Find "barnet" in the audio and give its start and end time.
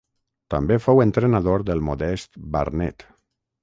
2.59-3.11